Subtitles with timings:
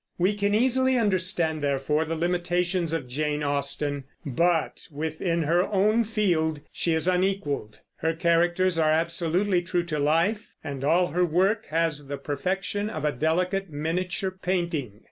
[0.17, 6.59] We can easily understand, therefore, the limitations of Jane Austen; but within her own field
[6.71, 7.81] she is unequaled.
[7.97, 13.05] Her characters are absolutely true to life, and all her work has the perfection of
[13.05, 14.99] a delicate miniature painting.